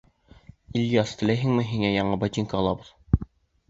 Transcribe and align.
—Ильяс, 0.81 1.13
теләйһеңме 1.21 1.69
һиңә 1.75 1.95
яңы 2.01 2.21
ботинка 2.27 2.63
алабыҙ? 2.65 2.95